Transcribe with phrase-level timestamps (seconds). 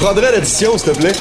[0.00, 1.12] prendrais l'addition, s'il te plaît.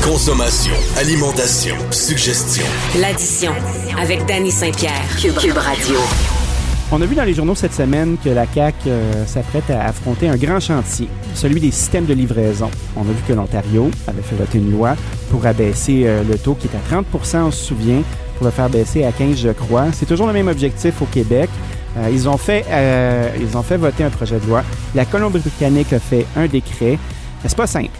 [0.00, 2.64] Consommation, alimentation, suggestion.
[3.00, 3.52] L'addition
[4.00, 5.96] avec Danny Saint-Pierre, Cube, Cube Radio.
[6.92, 10.28] On a vu dans les journaux cette semaine que la CAQ euh, s'apprête à affronter
[10.28, 12.70] un grand chantier, celui des systèmes de livraison.
[12.96, 14.94] On a vu que l'Ontario avait fait voter une loi
[15.32, 18.02] pour abaisser euh, le taux qui est à 30% on se souvient,
[18.36, 19.86] pour le faire baisser à 15 je crois.
[19.92, 21.50] C'est toujours le même objectif au Québec.
[21.96, 22.64] Euh, ils, ont fait,
[23.40, 24.64] ils ont fait voter un projet de loi.
[24.94, 26.98] La Colombie-Britannique a fait un décret.
[27.46, 27.90] C'est pas simple.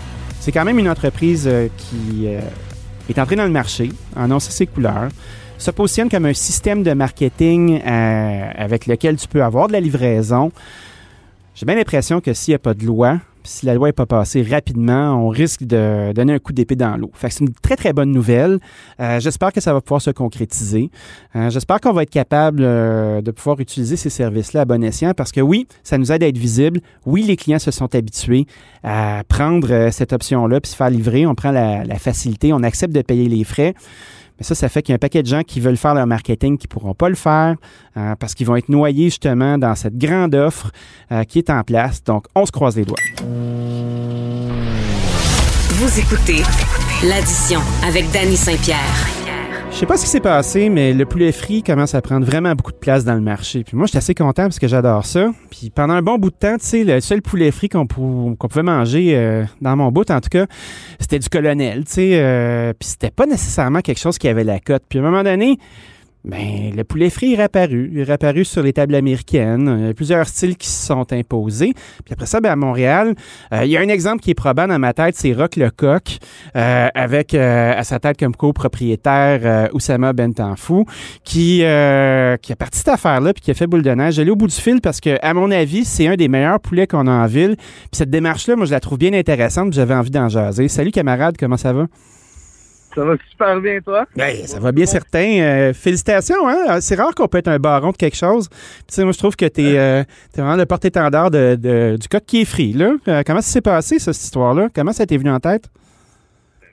[0.41, 5.09] C'est quand même une entreprise qui est entrée dans le marché, a annoncé ses couleurs
[5.59, 9.81] se positionne comme un système de marketing euh, avec lequel tu peux avoir de la
[9.81, 10.53] livraison.
[11.55, 14.07] J'ai bien l'impression que s'il n'y a pas de loi, si la loi n'est pas
[14.07, 17.11] passée rapidement, on risque de donner un coup d'épée dans l'eau.
[17.15, 18.59] Fait c'est une très, très bonne nouvelle.
[19.01, 20.91] Euh, j'espère que ça va pouvoir se concrétiser.
[21.37, 25.33] Euh, j'espère qu'on va être capable de pouvoir utiliser ces services-là à bon escient parce
[25.33, 26.81] que oui, ça nous aide à être visible.
[27.07, 28.47] Oui, les clients se sont habitués
[28.83, 31.27] à prendre cette option-là puis se faire livrer.
[31.27, 33.75] On prend la facilité, on accepte de payer les frais.
[34.39, 36.07] Mais ça, ça fait qu'il y a un paquet de gens qui veulent faire leur
[36.07, 37.57] marketing qui ne pourront pas le faire
[37.97, 40.71] euh, parce qu'ils vont être noyés justement dans cette grande offre
[41.13, 42.03] euh, qui est en place.
[42.03, 42.99] Donc, on se croise les doigts.
[45.71, 46.43] Vous écoutez
[47.05, 49.24] l'addition avec Danny Saint-Pierre.
[49.75, 52.55] Je sais pas ce qui s'est passé, mais le poulet frit commence à prendre vraiment
[52.55, 53.65] beaucoup de place dans le marché.
[53.65, 55.33] Puis moi, j'étais assez content parce que j'adore ça.
[55.51, 58.63] Puis pendant un bon bout de temps, tu sais, le seul poulet frit qu'on pouvait
[58.63, 60.47] manger euh, dans mon bout, en tout cas,
[61.01, 62.11] c'était du colonel, tu sais.
[62.15, 64.85] Euh, puis c'était pas nécessairement quelque chose qui avait la cote.
[64.89, 65.59] Puis à un moment donné,
[66.25, 67.91] ben, le poulet frit est réapparu.
[67.93, 69.77] Il est réapparu sur les tables américaines.
[69.81, 71.75] Il y a plusieurs styles qui se sont imposés.
[72.05, 73.15] Puis après ça, ben, à Montréal,
[73.53, 76.19] euh, il y a un exemple qui est probant dans ma tête, c'est Rock Lecoq,
[76.57, 80.87] euh, avec euh, à sa tête comme copropriétaire euh, Oussama Bentanfou,
[81.25, 84.15] qui, qui a parti cette affaire-là puis qui a fait boule de neige.
[84.15, 86.87] J'allais au bout du fil parce que, à mon avis, c'est un des meilleurs poulets
[86.87, 87.57] qu'on a en ville.
[87.57, 89.73] Puis cette démarche-là, moi, je la trouve bien intéressante.
[89.75, 90.69] J'avais envie d'en jaser.
[90.69, 91.87] Salut camarade, comment ça va?
[92.95, 94.07] Ça va super bien, toi?
[94.17, 95.41] Ben, ça va bien certain.
[95.41, 96.81] Euh, félicitations, hein?
[96.81, 98.49] C'est rare qu'on peut être un baron de quelque chose.
[98.87, 100.05] Puis, moi, je trouve que tu es, euh,
[100.37, 102.93] vraiment le porte-étendard de, du coq qui est frit, là.
[103.09, 104.69] Euh, comment ça s'est passé, cette histoire-là?
[104.75, 105.69] Comment ça t'est venu en tête?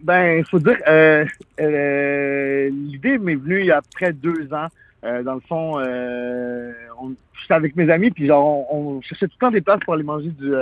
[0.02, 0.78] Ben, il faut dire,
[1.58, 4.68] l'idée m'est venue il y a près de deux ans.
[5.24, 5.80] dans le fond,
[7.00, 9.96] on, j'étais avec mes amis, puis genre, on, cherchait tout le temps des places pour
[9.96, 10.54] aller manger du,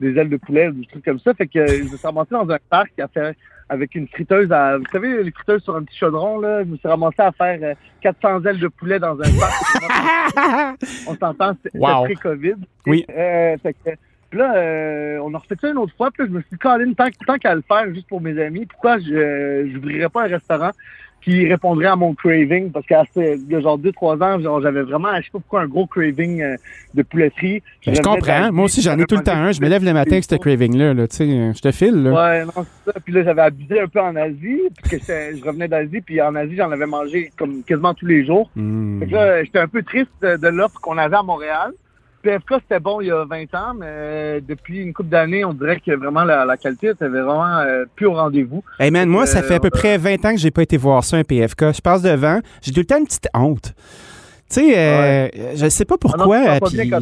[0.00, 1.34] des ailes de poulet, des trucs comme ça.
[1.34, 3.36] Fait que je me suis ramassé dans un parc qui a fait
[3.68, 6.64] avec une friteuse à, vous savez, les friteuses sur un petit chaudron, là.
[6.64, 10.76] Je me suis ramassé à faire 400 euh, ailes de poulet dans un parc.
[11.06, 12.56] on s'entend, c'était pré-COVID.
[12.86, 13.06] Oui.
[13.10, 13.90] Euh, fait que,
[14.28, 16.10] puis là, euh, on a refait ça une autre fois.
[16.10, 18.66] Puis là, je me suis dit, tant, tant qu'à le faire juste pour mes amis,
[18.66, 20.70] pourquoi je n'ouvrirais pas un restaurant?
[21.22, 23.04] Qui répondrait à mon craving parce a
[23.60, 26.56] genre 2-3 ans, j'avais vraiment, je sais pas pourquoi, un gros craving euh,
[26.94, 27.62] de pouletterie.
[27.82, 28.50] Je, je comprends.
[28.52, 29.52] Moi aussi, j'en ai tout le temps un.
[29.52, 30.94] Je me lève le matin avec ce craving-là.
[30.94, 32.02] Là, tu sais, je te file.
[32.02, 32.12] Là.
[32.12, 33.00] Ouais, non, c'est ça.
[33.04, 34.60] Puis là, j'avais abusé un peu en Asie.
[34.82, 36.00] Puis que je revenais d'Asie.
[36.00, 38.50] Puis en Asie, j'en avais mangé comme quasiment tous les jours.
[38.56, 39.00] Mmh.
[39.00, 41.72] Fait que là, j'étais un peu triste de l'offre qu'on avait à Montréal.
[42.22, 45.54] PFK, c'était bon il y a 20 ans, mais euh, depuis une couple d'années, on
[45.54, 48.62] dirait que vraiment la, qualité était vraiment euh, plus au rendez-vous.
[48.78, 51.04] Hey man, moi, ça fait à peu près 20 ans que j'ai pas été voir
[51.04, 51.72] ça, un PFK.
[51.74, 53.74] Je passe devant, j'ai tout le temps une petite honte.
[54.50, 56.38] Tu sais, euh, je sais pas pourquoi.
[56.44, 57.00] Ah non, pas bien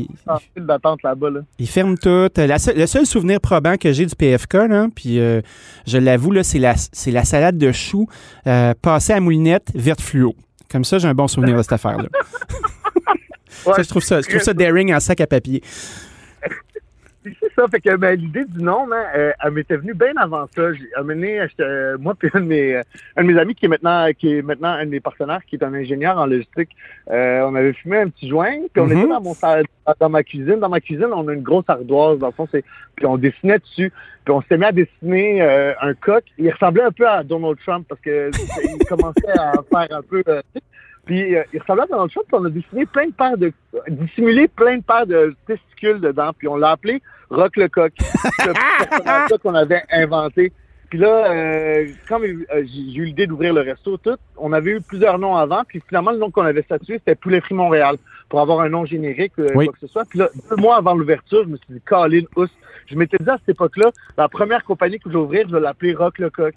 [0.56, 1.30] d'attente là-bas.
[1.30, 1.40] Là.
[1.58, 2.28] Ils ferment tout.
[2.36, 5.18] le seul souvenir probant que j'ai du PFK, là, puis
[5.86, 8.06] je l'avoue, c'est la, c'est la salade de choux
[8.44, 10.34] passée à moulinette verte fluo.
[10.70, 12.08] Comme ça, j'ai un bon souvenir de cette affaire-là.
[13.64, 15.62] je trouve ça, je trouve ça daring en sac à papier.
[17.40, 20.46] c'est ça, fait que ben, l'idée du nom, hein, euh, elle m'était venue bien avant
[20.54, 20.72] ça.
[20.72, 22.82] J'ai amené, euh, moi puis un de mes euh,
[23.16, 25.56] un de mes amis qui est maintenant qui est maintenant un de mes partenaires, qui
[25.56, 26.70] est un ingénieur en logistique.
[27.08, 29.08] on avait fumé un petit joint, puis on était mm-hmm.
[29.08, 29.36] dans mon
[30.00, 30.60] dans ma cuisine.
[30.60, 32.64] Dans ma cuisine, on a une grosse ardoise, dans le fond, c'est
[32.96, 33.92] puis on dessinait dessus.
[34.24, 36.24] Puis on s'est mis à dessiner un coq.
[36.36, 38.30] Il ressemblait un peu à Donald Trump parce que
[38.80, 40.22] il commençait à faire un peu
[41.08, 43.50] puis euh, il ressemblait à Donald Trump, puis on a dessiné plein de paires de.
[43.88, 47.00] dissimulé plein de paires de testicules dedans, puis on l'a appelé
[47.30, 47.92] Rock le coq.
[47.98, 50.52] C'est personnage qu'on avait inventé.
[50.90, 54.80] Puis là, euh, quand euh, j'ai eu l'idée d'ouvrir le resto, tout, on avait eu
[54.82, 57.96] plusieurs noms avant, puis finalement, le nom qu'on avait statué, c'était Poulet Free Montréal,
[58.28, 60.04] pour avoir un nom générique, euh, quoi que ce soit.
[60.04, 62.48] Puis là, deux mois avant l'ouverture, je me suis dit, Colin Ous.
[62.86, 65.60] Je m'étais dit à cette époque-là, la première compagnie que je vais ouvrir, je vais
[65.60, 66.54] l'appeler Rock le coq.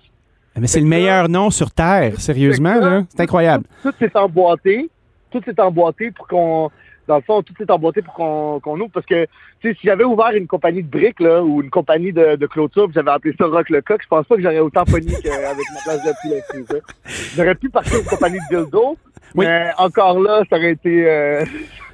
[0.59, 3.03] Mais c'est le meilleur nom sur Terre, sérieusement, là.
[3.09, 3.65] C'est incroyable.
[3.83, 4.89] Tout, s'est emboîté.
[5.31, 6.69] Tout s'est emboîté pour qu'on.
[7.07, 8.91] Dans le fond, tout s'est emboîté pour qu'on ouvre.
[8.93, 9.25] Parce que,
[9.59, 12.45] tu sais, si j'avais ouvert une compagnie de briques, là, ou une compagnie de, de
[12.47, 15.65] clôture, j'avais appelé ça Rock le Coq, je pense pas que j'aurais autant pogné qu'avec
[15.73, 16.81] ma place de poulet.
[17.35, 18.97] J'aurais pu partir une compagnie de dildo,
[19.35, 21.09] mais encore là, ça aurait été.
[21.09, 21.43] Euh,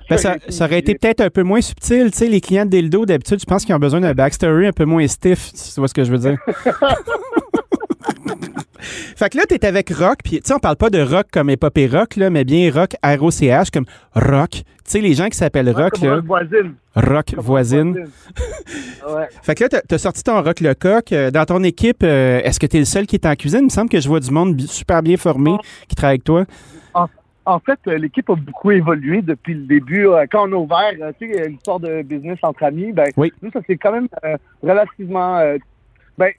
[0.09, 2.12] Ben, ça, ça aurait été peut-être un peu moins subtil.
[2.12, 4.71] Tu sais, les clients de Dildo, d'habitude, je pense qu'ils ont besoin d'un backstory un
[4.71, 6.38] peu moins stiff, si tu vois ce que je veux dire.
[9.15, 11.49] fait que là, t'es avec rock, puis tu sais, on parle pas de rock comme
[11.49, 13.85] épopée rock, là, mais bien rock R-O-C-H, comme
[14.15, 14.49] rock.
[14.51, 16.73] Tu sais, les gens qui s'appellent rock, Comme là, rock voisine.
[16.95, 18.07] rock Comme voisine.
[19.07, 19.27] ouais.
[19.43, 21.11] Fait que là, t'as- t'as sorti ton rock le coq.
[21.11, 23.59] Euh, Dans ton équipe, euh, est-ce que t'es le seul qui est en cuisine?
[23.61, 25.55] Il me semble que je vois du monde super bien formé
[25.87, 26.45] qui travaille avec toi.
[27.49, 30.05] En fait, euh, l'équipe a beaucoup évolué depuis le début.
[30.29, 33.31] Quand on a ouvert, tu sais, l'histoire de business entre amis, ben, Oui.
[33.41, 35.37] nous, ça c'est quand même euh, relativement.
[35.37, 35.57] euh,
[36.17, 36.31] ben,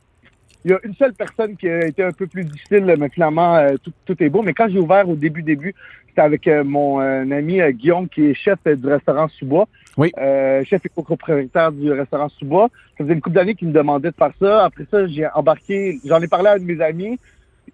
[0.64, 3.56] il y a une seule personne qui a été un peu plus difficile, mais finalement,
[3.56, 4.42] euh, tout, tout est beau.
[4.42, 5.74] Mais quand j'ai ouvert au début, début,
[6.08, 9.68] c'était avec euh, mon euh, ami Guillaume, qui est chef du restaurant Sous-Bois.
[9.96, 10.12] Oui.
[10.18, 12.68] Euh, chef et copropriétaire du restaurant Sous-Bois.
[12.96, 14.64] Ça faisait une couple d'années qu'il me demandait de faire ça.
[14.64, 17.18] Après ça, j'ai embarqué, j'en ai parlé à un de mes amis.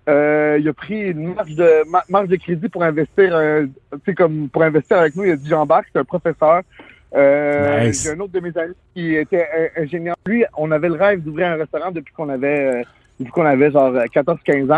[0.08, 3.98] Euh, il a pris une marge de ma- marge de crédit pour investir, euh, tu
[4.04, 5.24] sais comme pour investir avec nous.
[5.24, 6.60] Il a dit j'embarque, c'est un professeur.
[7.14, 8.02] Euh, Nice.
[8.04, 9.46] J'ai un autre de mes amis qui était
[9.76, 10.16] ingénieur.
[10.26, 12.82] Lui, on avait le rêve d'ouvrir un restaurant depuis qu'on avait euh,
[13.20, 14.76] depuis qu'on avait genre 14-15 ans.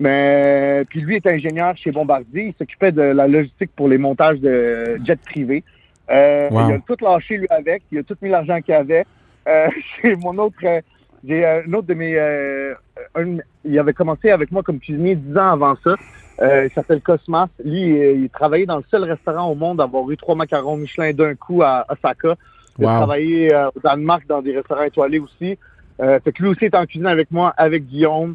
[0.00, 2.46] Mais puis lui est ingénieur chez Bombardier.
[2.46, 5.62] Il s'occupait de la logistique pour les montages de jets privés.
[6.10, 6.68] Euh, Wow.
[6.68, 7.82] Il a tout lâché lui avec.
[7.92, 9.04] Il a tout mis l'argent qu'il avait.
[9.48, 9.68] Euh,
[10.02, 10.80] j'ai mon autre, euh,
[11.26, 12.74] j'ai euh, un autre de mes, euh,
[13.14, 15.94] un- il avait commencé avec moi comme cuisinier dix ans avant ça.
[16.42, 17.46] Euh, il s'appelle Cosmas.
[17.64, 20.76] Lui, euh, il travaillait dans le seul restaurant au monde à avoir eu trois macarons
[20.76, 22.34] Michelin d'un coup à Osaka.
[22.78, 22.96] Il a Wow.
[22.96, 25.56] travaillé euh, au Danemark dans des restaurants étoilés aussi.
[26.02, 28.34] Euh, fait que lui aussi est en cuisine avec moi, avec Guillaume,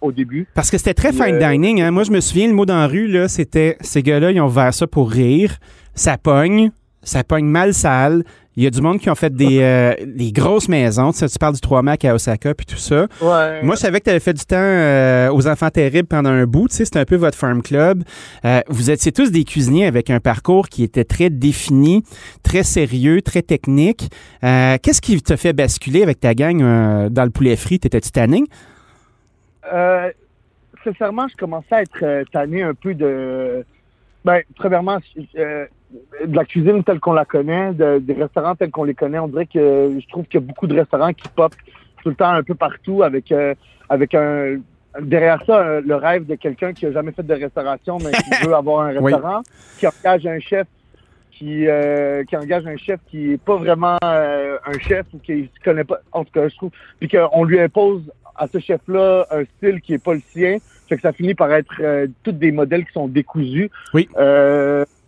[0.00, 0.46] au début.
[0.54, 1.80] Parce que c'était très fine dining.
[1.82, 1.90] Hein?
[1.92, 4.46] Moi, je me souviens, le mot dans la rue, là, c'était ces gars-là, ils ont
[4.46, 5.58] ouvert ça pour rire.
[5.94, 6.70] Ça pogne.
[7.02, 8.24] Ça pogne mal sale.
[8.56, 11.12] Il y a du monde qui ont fait des, euh, des grosses maisons.
[11.12, 13.06] Tu, sais, tu parles du 3 Mac à Osaka puis tout ça.
[13.20, 13.62] Ouais.
[13.62, 16.46] Moi, je savais que tu avais fait du temps euh, aux enfants terribles pendant un
[16.46, 16.68] bout.
[16.68, 18.02] Tu sais, c'était un peu votre farm club.
[18.44, 22.02] Euh, vous étiez tous des cuisiniers avec un parcours qui était très défini,
[22.42, 24.10] très sérieux, très technique.
[24.42, 27.78] Qu'est-ce qui t'a fait basculer avec ta gang dans le poulet frit?
[27.78, 28.46] T'étais-tu tanning?
[29.72, 30.10] Euh,
[30.82, 33.64] sincèrement, je commençais à être tanné un peu de.
[34.24, 34.98] Ben, premièrement,
[36.24, 39.18] de la cuisine telle qu'on la connaît, de- des restaurants tels qu'on les connaît.
[39.18, 41.52] On dirait que je trouve qu'il y a beaucoup de restaurants qui pop
[42.02, 43.54] tout le temps un peu partout avec, euh,
[43.88, 44.58] avec un.
[45.00, 48.20] Derrière ça, euh, le rêve de quelqu'un qui a jamais fait de restauration, mais qui
[48.48, 49.12] veut avoir un Oui.
[49.12, 49.42] restaurant,
[49.78, 50.66] qui engage un chef
[51.30, 55.64] qui, euh, qui engage un chef qui est pas vraiment un chef ou qui ne
[55.64, 58.02] connaît pas, en tout cas, je trouve, puis qu'on lui impose
[58.36, 60.58] à ce chef-là un style qui est pas le sien,
[60.88, 61.80] fait que ça finit par être
[62.24, 63.70] tous des modèles qui sont décousus.
[63.94, 64.08] Oui.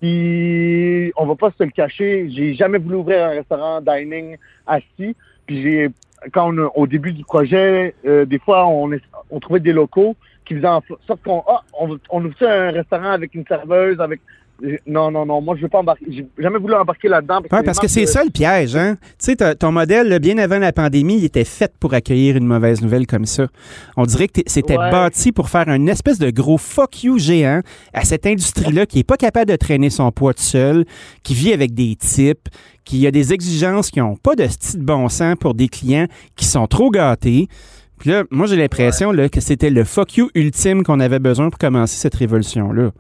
[0.03, 5.15] Puis on va pas se le cacher, j'ai jamais voulu ouvrir un restaurant dining assis.
[5.47, 5.91] Puis j'ai
[6.33, 8.91] quand on, au début du projet, euh, des fois on,
[9.31, 13.37] on trouvait des locaux qui faisaient en sorte qu'on ah, on, ouvre un restaurant avec
[13.37, 14.21] une serveuse, avec
[14.87, 16.05] non, non, non, moi je veux pas embarquer.
[16.09, 17.41] J'ai jamais voulu embarquer là-dedans.
[17.43, 18.97] Oui, parce que c'est ça le piège, hein?
[19.19, 22.81] Tu sais, ton modèle, bien avant la pandémie, il était fait pour accueillir une mauvaise
[22.81, 23.49] nouvelle comme ça.
[23.97, 24.91] On dirait que c'était Ouais.
[24.91, 27.61] bâti pour faire une espèce de gros fuck you géant
[27.93, 30.85] à cette industrie-là qui est pas capable de traîner son poids tout seul,
[31.23, 32.49] qui vit avec des types,
[32.85, 36.07] qui a des exigences qui ont pas de style de bon sens pour des clients
[36.37, 37.49] qui sont trop gâtés.
[37.99, 41.59] Puis là, moi, j'ai l'impression que c'était le fuck you ultime qu'on avait besoin pour
[41.59, 42.91] commencer cette révolution-là.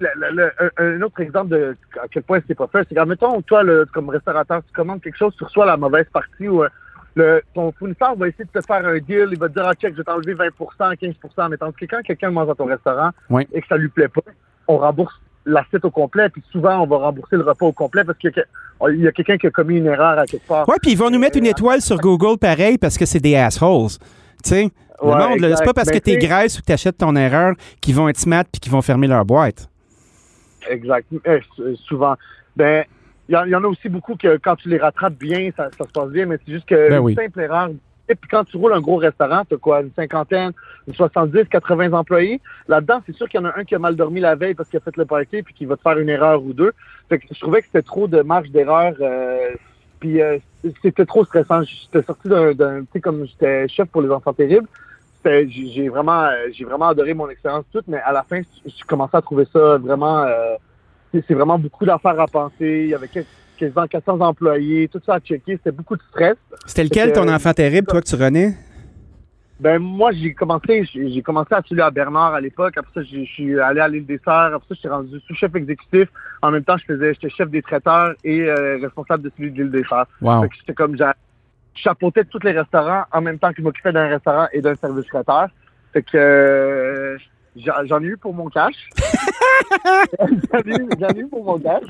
[0.00, 0.30] Le- le-
[0.60, 3.62] le- un, autre exemple de à quel point c'est pas fait, c'est quand, mettons, toi,
[3.62, 6.68] le, comme restaurateur, tu commandes quelque chose, tu reçois la mauvaise partie ou euh,
[7.14, 9.74] le, ton fournisseur va essayer de te faire un deal, il va te dire, ah,
[9.74, 10.50] check, je vais t'enlever 20%
[10.96, 13.46] 15% mais tandis que quand quelqu'un mange dans ton restaurant Oui.
[13.52, 14.20] et que ça lui plaît pas,
[14.68, 15.14] on rembourse
[15.46, 19.06] l'assiette au complet, puis souvent, on va rembourser le repas au complet parce qu'il y
[19.08, 20.68] a, quelqu'un qui a commis une erreur à quelque part.
[20.68, 23.34] Ouais, puis ils vont nous mettre une étoile sur Google pareil parce que c'est des
[23.34, 23.88] assholes.
[24.44, 24.62] Tu sais,
[25.02, 27.16] le Ouais, monde, là, c'est pas parce Ben, que t'es graisse ou que t'achètes ton
[27.16, 29.68] erreur qu'ils vont être smart puis qu'ils vont fermer leur boîte.
[30.68, 31.06] Exact.
[31.26, 32.14] Euh, s- souvent.
[32.56, 32.84] Ben,
[33.28, 35.50] il y, en- il y en a aussi beaucoup que quand tu les rattrapes bien,
[35.56, 37.70] ça, ça se passe bien, mais c'est juste que Ben une simple erreur.
[38.10, 40.52] Et puis quand tu roules un gros restaurant, tu as quoi, une cinquantaine,
[40.86, 42.40] une 70, 80 employés.
[42.66, 44.70] Là-dedans, c'est sûr qu'il y en a un qui a mal dormi la veille parce
[44.70, 46.72] qu'il a fait le party puis qui va te faire une erreur ou deux.
[47.10, 48.94] Fait que je trouvais que c'était trop de marge d'erreur.
[49.02, 49.50] euh,
[50.00, 50.38] puis euh,
[50.80, 51.60] c'était trop stressant.
[51.64, 54.68] J'étais sorti d'un, d'un- tu sais, comme j'étais chef pour les enfants terribles.
[55.28, 58.84] C'était- J'ai vraiment, euh, j'ai vraiment adoré mon expérience toute, mais à la fin, je
[58.86, 60.24] commençais à trouver ça vraiment.
[60.24, 60.56] euh,
[61.12, 62.82] c'est vraiment beaucoup d'affaires à penser.
[62.84, 63.24] Il y avait quas-
[63.58, 65.56] quasiment 400 employés, tout ça à checker.
[65.56, 66.36] C'était beaucoup de stress.
[66.66, 68.54] C'était lequel que- ton enfant terrible, toi, que tu renais?
[69.60, 72.74] Ben moi, j'ai commencé, j'ai commencé à celui à Bernard à l'époque.
[72.76, 74.54] Après ça, je suis allé à l'île des Sœurs.
[74.54, 76.08] Après ça, je suis rendu sous-chef exécutif.
[76.42, 79.62] En même temps, je faisais, j'étais chef des traiteurs et euh, responsable de celui de
[79.62, 80.06] l'île des Sœurs.
[80.20, 80.44] Wow.
[80.60, 80.96] J'étais comme,
[81.82, 85.06] chapeautais tous les restaurants en même temps que je m'occupais d'un restaurant et d'un service
[85.06, 85.48] traiteur.
[85.92, 87.18] Fait que, euh,
[87.56, 88.74] j'en ai eu pour mon cash.
[90.18, 91.84] j'en ai, eu- j'en ai eu pour mon cash.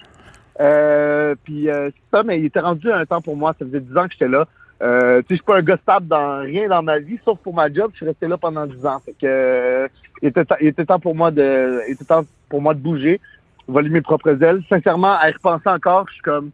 [0.61, 3.55] Euh, puis euh, ça, mais il était rendu un temps pour moi.
[3.59, 4.47] Ça faisait 10 ans que j'étais là.
[4.81, 7.39] Euh, tu sais, je suis pas un gars stable dans rien dans ma vie, sauf
[7.41, 7.91] pour ma job.
[7.93, 9.01] Je suis resté là pendant 10 ans.
[9.05, 9.89] Fait que,
[10.23, 13.21] il, était il était temps pour moi de, il était temps pour moi de bouger,
[13.67, 14.63] voler mes propres ailes.
[14.69, 16.51] Sincèrement, à y repenser encore, je suis comme,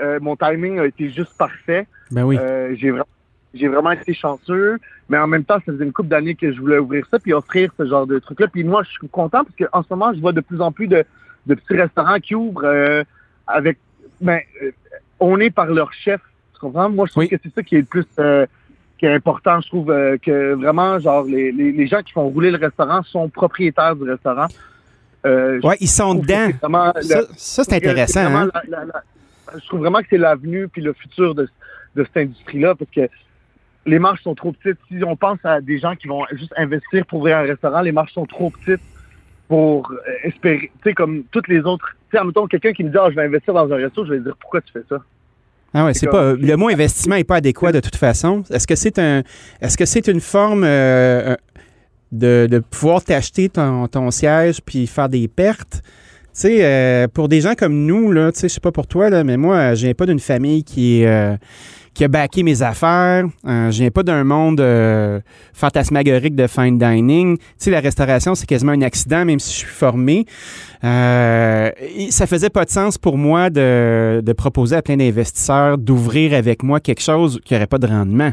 [0.00, 1.86] euh, mon timing a été juste parfait.
[2.10, 2.36] Ben oui.
[2.40, 3.06] Euh, j'ai vraiment
[3.54, 4.76] j'ai vraiment été chanceux,
[5.08, 7.32] mais en même temps, ça faisait une couple d'années que je voulais ouvrir ça puis
[7.32, 8.48] offrir ce genre de truc-là.
[8.48, 10.88] Puis moi, je suis content parce qu'en ce moment, je vois de plus en plus
[10.88, 11.04] de,
[11.46, 13.02] de petits restaurants qui ouvrent euh,
[13.46, 13.78] avec
[14.20, 14.40] ben
[15.20, 16.20] on est par leur chef.
[16.52, 16.90] Tu comprends?
[16.90, 17.28] Moi, je trouve Oui.
[17.30, 18.44] que c'est ça qui est le plus euh,
[18.98, 19.60] qui est important.
[19.62, 23.02] Je trouve euh, que vraiment, genre, les, les, les gens qui font rouler le restaurant
[23.04, 24.48] sont propriétaires du restaurant.
[25.24, 26.48] Ouais, ils sont dedans.
[26.68, 28.20] le- Ça, c'est intéressant.
[28.20, 28.50] Hein?
[28.54, 29.02] la- la- la-
[29.54, 31.48] je trouve vraiment que c'est l'avenue puis le futur de,
[31.94, 33.08] de cette industrie-là parce que
[33.86, 34.78] les marges sont trop petites.
[34.88, 37.92] Si on pense à des gens qui vont juste investir pour ouvrir un restaurant, les
[37.92, 38.82] marges sont trop petites
[39.48, 40.72] pour euh, espérer.
[40.82, 41.96] Tu sais, comme toutes les autres.
[42.10, 44.14] Tu sais, admettons, quelqu'un qui me dit, ah, je vais investir dans un resto, je
[44.14, 44.98] vais dire, pourquoi tu fais ça?
[45.72, 48.42] Ah ouais, C'est pas le mot investissement est pas adéquat de toute façon.
[48.50, 49.22] Est-ce que c'est un
[49.60, 51.36] est-ce que c'est une forme euh,
[52.12, 55.82] de, de pouvoir t'acheter ton, ton siège puis faire des pertes?
[56.36, 58.86] Tu sais, euh, pour des gens comme nous, là, tu sais, je sais pas pour
[58.86, 61.34] toi, là, mais moi, je viens pas d'une famille qui est euh,
[61.94, 63.24] qui a backé mes affaires.
[63.46, 65.18] Euh, je viens pas d'un monde euh,
[65.54, 67.38] fantasmagorique de fine dining.
[67.38, 70.26] Tu sais, la restauration, c'est quasiment un accident, même si je suis formé.
[70.84, 71.70] Euh,
[72.10, 76.62] ça faisait pas de sens pour moi de, de proposer à plein d'investisseurs d'ouvrir avec
[76.62, 78.32] moi quelque chose qui n'aurait pas de rendement.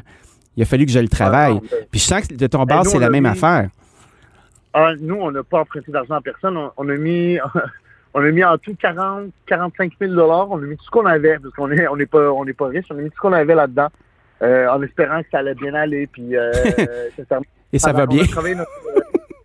[0.57, 1.57] Il a fallu que je le travaille.
[1.71, 3.69] Ah, Puis je sens que de ton Ben, bord, c'est la même mis- affaire.
[4.73, 6.57] Ah, nous, on n'a pas emprunté d'argent à personne.
[6.57, 7.37] On, on a mis,
[8.13, 10.49] on a mis en tout 40, 45 000 dollars.
[10.51, 12.53] On a mis tout ce qu'on avait parce qu'on est, on n'est pas, on n'est
[12.53, 12.85] pas riche.
[12.91, 13.87] On a mis tout ce qu'on avait là-dedans,
[14.41, 16.07] euh, en espérant que ça allait bien aller.
[16.07, 16.51] Puis, euh,
[17.73, 18.23] Et ça va bien.
[18.23, 18.67] notre-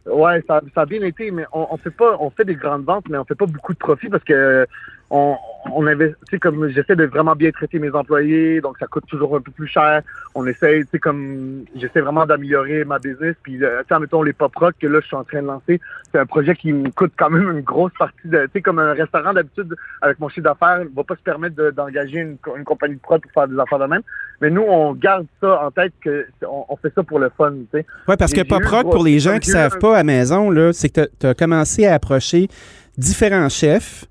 [0.06, 2.54] euh, ouais, ça, ça a bien été, mais on, on fait pas, on fait des
[2.56, 4.66] grandes ventes, mais on fait pas beaucoup de profit parce que
[5.10, 5.36] on,
[5.72, 5.86] on
[6.30, 9.50] sais, comme j'essaie de vraiment bien traiter mes employés, donc ça coûte toujours un peu
[9.50, 10.02] plus cher.
[10.34, 13.34] On essaie, tu sais, comme j'essaie vraiment d'améliorer ma business.
[13.42, 15.80] Puis, euh, tu mettons les pop rock que là je suis en train de lancer,
[16.12, 18.78] c'est un projet qui me coûte quand même une grosse partie de, tu sais, comme
[18.78, 22.56] un restaurant d'habitude avec mon chiffre d'affaires, va pas se permettre de- d'engager une, co-
[22.56, 24.02] une compagnie de prod pour faire des affaires de même.
[24.40, 27.52] Mais nous, on garde ça en tête que on, on fait ça pour le fun,
[27.52, 27.86] tu sais.
[28.06, 30.50] Oui, parce que Pop Rock, pour les gens qui savent un- pas à la maison,
[30.50, 32.48] là, c'est que tu as commencé à approcher
[32.96, 34.04] différents chefs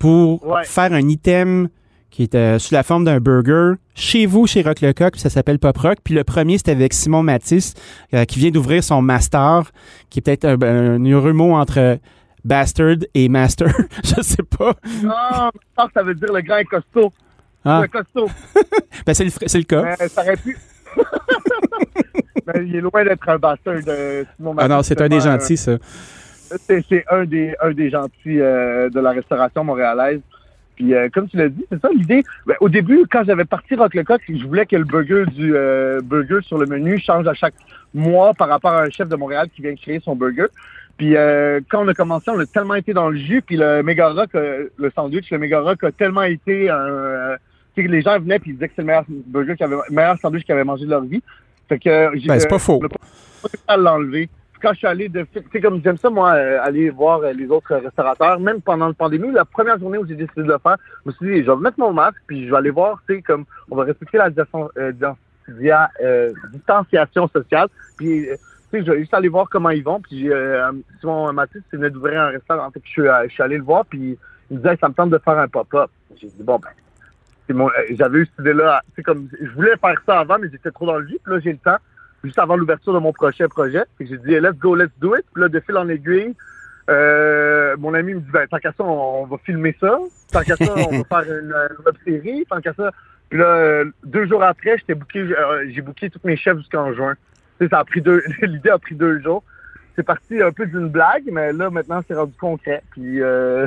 [0.00, 0.64] pour Ouais.
[0.64, 1.68] faire un item
[2.10, 5.20] qui est euh, sous la forme d'un burger chez vous, chez Rock le Coq, puis
[5.20, 5.98] ça s'appelle Pop Rock.
[6.02, 7.74] Puis le premier, c'était avec Simon Matisse,
[8.14, 9.70] euh, qui vient d'ouvrir son Master,
[10.08, 11.98] qui est peut-être un, un heureux mot entre
[12.44, 13.68] bastard et master.
[14.04, 14.74] Je sais pas.
[15.04, 17.12] Non, ça, ça veut dire le grand et costaud.
[17.64, 18.28] Ah, Le costaud.
[19.06, 19.94] ben c'est le, fr- c'est le cas.
[20.00, 20.56] Mais ça aurait pu.
[22.46, 25.20] Mais il est loin d'être un bastard de Simon Ah non, Matisse, c'est un des
[25.20, 25.72] gentils, ça.
[26.66, 30.20] C'est un des, un des gentils euh, de la restauration montréalaise.
[30.80, 32.22] Puis euh, comme tu l'as dit, c'est ça l'idée.
[32.46, 35.54] Ben, au début, quand j'avais parti Rock le Coq, je voulais que le burger du
[35.54, 37.54] euh, burger sur le menu change à chaque
[37.92, 40.46] mois par rapport à un chef de Montréal qui vient créer son burger.
[40.96, 43.82] Puis euh, quand on a commencé, on a tellement été dans le jus, puis le
[43.82, 47.36] Mega Rock, le sandwich, le Mega Rock a tellement été un...
[47.76, 50.44] les gens venaient puis ils disaient que c'est le meilleur burger qu'ils avaient, meilleur sandwich
[50.44, 51.22] qu'ils avaient mangé de leur vie.
[51.68, 52.80] Fait que Ben, c'est pas faux.
[52.82, 54.30] on a pas l'enlever.
[54.60, 57.32] Quand je suis allé de, tu sais, comme j'aime ça, moi, euh, aller voir euh,
[57.32, 60.58] les autres restaurateurs, même pendant la pandémie, la première journée où j'ai décidé de le
[60.58, 63.00] faire, je me suis dit, je vais mettre mon masque, puis je vais aller voir,
[63.08, 64.28] tu sais, comme, on va respecter la
[64.76, 64.92] euh,
[66.02, 70.30] euh, distanciation sociale, puis, tu sais, je vais juste aller voir comment ils vont, puis
[70.30, 73.56] euh, Simon Mathis, il venait d'ouvrir un restaurant, fait que je suis, je suis allé
[73.56, 74.18] le voir, puis
[74.50, 75.90] il me disait, ça me tente de faire un pop-up.
[76.20, 76.68] J'ai dit, bon, ben,
[77.48, 80.86] c'est j'avais eu cette idée-là, sais, comme, je voulais faire ça avant, mais j'étais trop
[80.86, 81.78] dans le puis là, j'ai le temps,
[82.24, 83.82] juste avant l'ouverture de mon prochain projet.
[83.96, 85.24] Puis j'ai dit, let's go, let's do it.
[85.32, 86.34] Puis là, de fil en aiguille,
[86.88, 89.98] euh, mon ami me dit, ben, tant qu'à ça, on, on va filmer ça.
[90.32, 92.44] Tant qu'à ça, on va faire une, web série.
[92.48, 92.90] Tant qu'à ça.
[93.28, 96.92] Puis là, euh, deux jours après, j'étais booké, euh, j'ai booké tous mes chefs jusqu'en
[96.92, 97.14] juin.
[97.58, 99.44] Tu sais, ça a pris deux, l'idée a pris deux jours.
[99.94, 102.82] C'est parti un peu d'une blague, mais là, maintenant, c'est rendu concret.
[102.90, 103.66] Puis, euh,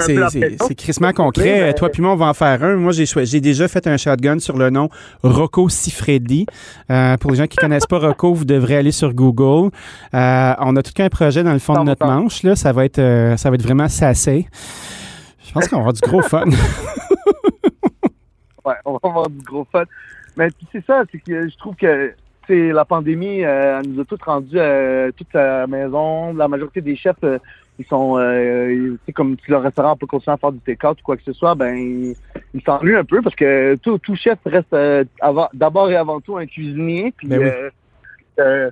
[0.00, 1.60] c'est- la c'est crissement concret.
[1.60, 2.76] Mais- Toi puis moi, on va en faire un.
[2.76, 4.88] Moi, j'ai déjà fait un shotgun sur le nom
[5.22, 6.46] Rocco Siffredi.
[6.90, 9.70] Euh, pour les gens qui connaissent pas Rocco, vous devrez aller sur Google.
[10.14, 12.42] Euh, on a tout qu'un projet dans le fond de notre manche.
[12.42, 12.56] Là.
[12.56, 14.46] Ça, va être, euh, ça va être vraiment sassé.
[15.46, 16.44] Je pense qu'on va avoir du gros fun.
[18.64, 19.84] Ouais, on va avoir du gros fun.
[20.36, 22.12] Mais c'est ça, c'est que je trouve que
[22.48, 24.58] la pandémie, elle nous a tous rendus
[25.16, 26.34] toute la maison.
[26.34, 27.14] La majorité des chefs,
[27.78, 31.02] ils sont, euh, sais, comme si le restaurant peut continuer à faire du take-out ou
[31.04, 32.14] quoi que ce soit, ben
[32.54, 36.20] ils s'ennuient un peu parce que tout, tout chef reste euh, avant- d'abord et avant
[36.20, 37.12] tout un cuisinier.
[37.16, 37.48] Puis Ben oui.
[37.48, 37.70] euh,
[38.40, 38.70] euh,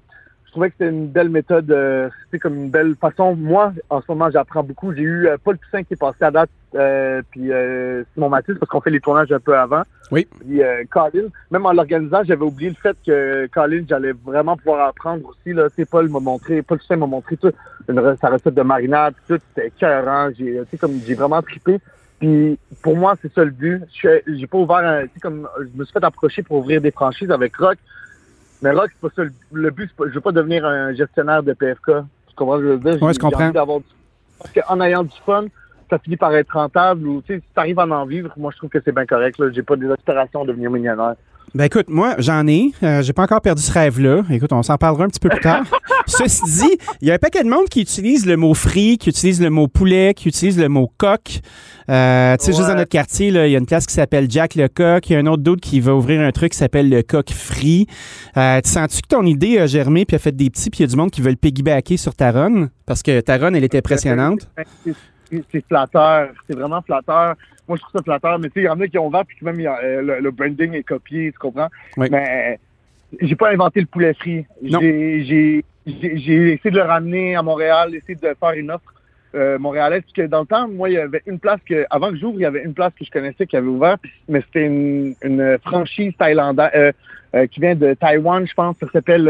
[0.55, 3.35] trouvais que c'était une belle méthode, euh, c'était comme une belle façon.
[3.35, 4.95] Moi, en ce moment, j'apprends beaucoup.
[4.95, 8.55] J'ai eu euh, Paul Toussaint qui est passé à date, euh, puis euh, Simon Mathis,
[8.59, 9.83] parce qu'on fait les tournages un peu avant.
[10.13, 10.29] Oui.
[10.41, 14.89] Puis euh, Colin, même en l'organisant, j'avais oublié le fait que Colin, j'allais vraiment pouvoir
[14.89, 15.53] apprendre aussi.
[15.53, 17.53] Là, tu sais, Paul m'a montré, Paul Toussaint m'a montré tout,
[17.89, 20.31] une, sa recette de marinade, tout, c'était écœurant.
[20.39, 21.81] J'ai, tu sais, comme j'ai vraiment trippé.
[22.21, 23.83] Puis pour moi, c'est ça le but.
[23.93, 26.81] Je J'ai pas ouvert, un, tu sais, comme je me suis fait approcher pour ouvrir
[26.81, 27.79] des franchises avec Rock.
[28.63, 29.29] Mais Rock, c'est pas ça.
[29.53, 31.87] Le, but, c'est pas, je veux pas devenir un gestionnaire de PFK.
[32.29, 33.03] Tu comprends ce que je veux dire?
[33.03, 33.39] Ouais, J'ai- je comprends.
[33.39, 33.87] j'ai envie d'avoir du-
[34.39, 35.45] Parce qu'en ayant du fun,
[35.91, 38.57] ça finit par être rentable ou, tu sais, si t'arrives à en vivre, moi, je
[38.59, 39.51] trouve que c'est bien correct, là.
[39.53, 41.15] J'ai pas des aspirations de devenir millionnaire.
[41.55, 42.73] Ben écoute, moi, j'en ai.
[42.83, 44.25] Euh, j'ai pas encore perdu ce rêve-là.
[44.31, 45.63] Écoute, on s'en parlera un petit peu plus tard.
[46.09, 49.09] Ceci dit, il y a un paquet de monde qui utilise le mot frit, qui
[49.09, 51.41] utilise le mot poulet, qui utilise le mot coq.
[51.89, 54.57] Euh, tu sais, juste dans notre quartier, il y a une place qui s'appelle Jack
[54.57, 55.09] le coq.
[55.09, 57.31] Il y a un autre d'autre qui va ouvrir un truc qui s'appelle le coq
[57.31, 57.87] frit.
[58.37, 60.83] Euh, tu sens-tu que ton idée a germé puis a fait des petits, puis il
[60.83, 62.69] y a du monde qui veut le piggybacker sur ta run?
[62.85, 64.49] Parce que ta run, elle est impressionnante.
[65.31, 66.31] C'est- flatteur.
[66.47, 67.35] C'est vraiment flatteur.
[67.67, 68.39] Moi, je trouve ça flatteur.
[68.39, 69.67] Mais tu sais, il y en a qui ont ouvert puis que même il y
[69.67, 71.69] a, euh, le, le branding est copié, tu comprends?
[71.97, 72.09] Oui.
[72.11, 72.59] Mais
[73.21, 74.45] j'ai pas inventé le poulet frit.
[74.63, 78.93] J'ai essayé de le ramener à Montréal, essayé de faire une offre
[79.35, 80.03] euh, montréalaise.
[80.03, 82.39] Parce que dans le temps, moi, il y avait une place que, avant que j'ouvre,
[82.39, 83.97] il y avait une place que je connaissais qui avait ouvert,
[84.29, 86.93] mais c'était une, une franchise thaïlandaise euh,
[87.35, 88.77] euh, qui vient de Taïwan, je pense.
[88.79, 89.25] Ça s'appelle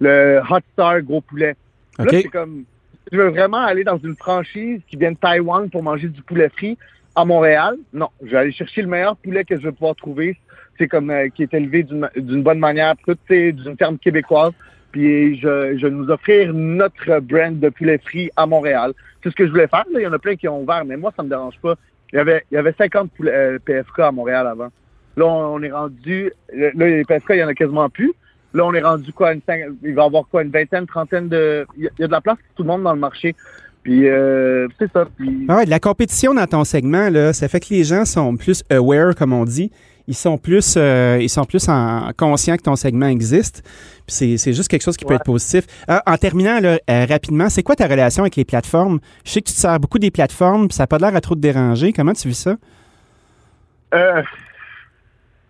[0.00, 1.54] le Hot Star Gros Poulet.
[1.98, 2.64] Là, c'est comme,
[3.12, 6.48] je veux vraiment aller dans une franchise qui vient de Taïwan pour manger du poulet
[6.48, 6.76] frit
[7.14, 7.76] à Montréal?
[7.92, 10.36] Non, je vais aller chercher le meilleur poulet que je vais pouvoir trouver.
[10.78, 12.94] C'est comme, euh, qui est élevé d'une bonne manière,
[13.28, 14.52] d'une ferme québécoise.
[14.92, 18.92] Puis je, je vais nous offrir notre brand de poulet frit à Montréal.
[19.22, 19.84] C'est ce que je voulais faire.
[19.92, 21.74] Il y en a plein qui ont ouvert, mais moi, ça me dérange pas.
[22.12, 24.68] Il y avait, il y avait 50 poulets, euh, PFK à Montréal avant.
[25.16, 26.32] Là, on, on est rendu.
[26.52, 28.12] Là, les PFK, il y en a quasiment plus.
[28.56, 29.34] Là, on est rendu quoi?
[29.34, 30.42] Une, cinq- il va y avoir quoi?
[30.42, 31.66] Une vingtaine, trentaine de.
[31.76, 33.34] Il y, a, de la place pour tout le monde dans le marché.
[33.82, 35.06] Puis, euh, c'est ça.
[35.16, 38.04] Puis, Ah ouais, de la compétition dans ton segment, là, ça fait que les gens
[38.04, 39.70] sont plus aware, comme on dit.
[40.08, 43.62] Ils sont plus, euh, ils sont plus en, conscients que ton segment existe.
[44.06, 45.66] Puis c'est, juste quelque chose qui peut être positif.
[45.88, 49.00] Ah, en terminant là, euh, rapidement, c'est quoi ta relation avec les plateformes?
[49.24, 51.20] Je sais que tu te sers beaucoup des plateformes, puis ça n'a pas l'air à
[51.20, 51.92] trop te déranger.
[51.92, 52.56] Comment tu vis ça?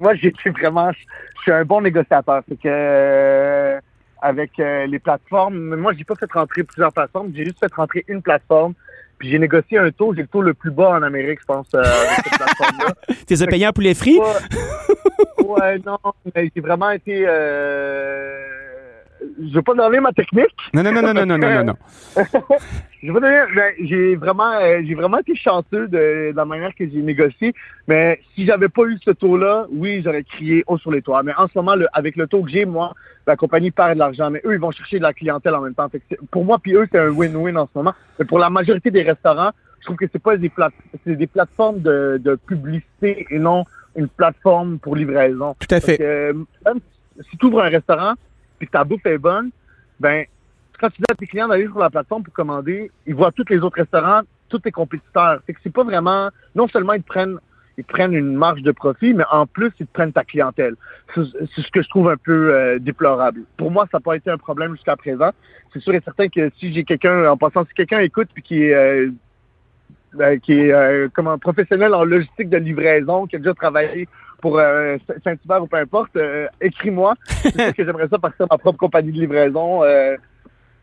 [0.01, 0.93] Euh, moi, j'ai été vraiment.
[0.93, 2.43] Je suis un bon négociateur.
[2.49, 3.81] C'est que euh,
[4.21, 7.33] avec euh, les plateformes, moi, j'ai pas fait rentrer plusieurs plateformes.
[7.35, 8.75] J'ai juste fait rentrer une plateforme.
[9.19, 10.15] Puis j'ai négocié un taux.
[10.15, 12.95] J'ai le taux le plus bas en Amérique, je pense, euh, avec cette plateforme-là.
[13.27, 14.19] T'es payé en poulet frit?
[14.19, 15.99] Ouais, ouais, non,
[16.35, 17.27] mais j'ai vraiment été
[19.21, 20.55] je vais pas donner ma technique.
[20.75, 21.77] Non, non, non, non, non, non, non, non.
[23.03, 26.89] je vais donner, ben, j'ai vraiment, euh, j'ai vraiment été chanceux de, la manière que
[26.89, 27.55] j'ai négocié.
[27.87, 31.23] Mais si j'avais pas eu ce taux-là, oui, j'aurais crié haut sur les toits.
[31.23, 32.95] Mais en ce moment, avec le taux que j'ai, moi,
[33.27, 34.31] la compagnie perd de l'argent.
[34.31, 35.89] Mais eux, ils vont chercher de la clientèle en même temps.
[36.31, 37.95] Pour moi, puis eux, c'est un win-win en ce moment.
[38.19, 39.51] Mais pour la majorité des restaurants,
[39.81, 40.73] je trouve que c'est pas des plate
[41.05, 45.55] c'est des plateformes de, de, publicité et non une plateforme pour livraison.
[45.59, 46.01] Tout à fait.
[46.01, 46.33] Euh,
[46.65, 46.81] même
[47.31, 48.15] si tu ouvres un restaurant,
[48.59, 49.51] puis que ta bouffe est bonne,
[50.01, 50.25] ben
[50.81, 53.49] quand tu dis à tes clients d'aller sur la plateforme pour commander, ils voient tous
[53.49, 55.41] les autres restaurants, tous tes compétiteurs.
[55.47, 56.29] C'est que c'est pas vraiment.
[56.55, 57.39] Non seulement ils te prennent
[57.79, 60.77] ils te prennent une marge de profit, mais en plus, ils te prennent ta clientèle.
[61.15, 63.43] C'est ce que je trouve un peu euh, déplorable.
[63.59, 65.31] Pour moi, ça n'a pas été un problème jusqu'à présent.
[65.75, 68.63] C'est sûr et certain que si j'ai quelqu'un, en passant, si quelqu'un écoute puis qui
[68.63, 69.11] est euh,
[70.21, 74.09] euh, qui est euh, comme un professionnel en logistique de livraison, qui a déjà travaillé
[74.41, 77.15] pour euh, Saint-Hubert ou peu importe, euh, écris-moi.
[77.43, 79.83] C'est sûr que j'aimerais ça partir ma propre compagnie de livraison.
[79.83, 80.17] euh,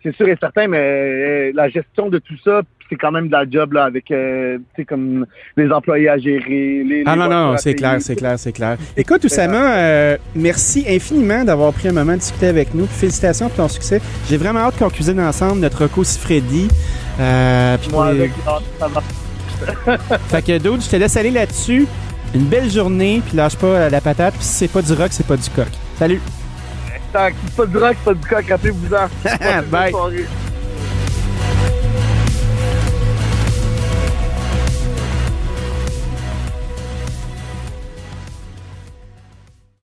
[0.06, 3.50] c'est sûr et certain, mais la gestion de tout ça, c'est quand même de la
[3.50, 4.14] job là, avec
[4.86, 6.84] comme les employés à gérer.
[6.84, 8.76] Les, Ah les non, non, c'est clair, c'est clair, c'est clair.
[8.98, 12.86] Écoute, Oussama, merci infiniment d'avoir pris un moment de discuter avec nous.
[12.86, 14.02] Félicitations pour ton succès.
[14.28, 19.02] J'ai vraiment hâte qu'on cuisine ensemble notre Rocco pour Moi, avec ah, ça va.
[20.28, 21.88] Fait que, Dude, je te laisse aller là-dessus.
[22.34, 24.34] Une belle journée, puis lâche pas la patate.
[24.36, 25.68] Puis si c'est pas du rock, c'est pas du coq.
[25.98, 26.22] Salut!
[27.14, 29.68] C'est pas du rock, c'est pas du coq, rappelez-vous-en.
[29.70, 29.92] Bye.
[29.92, 30.26] soirée.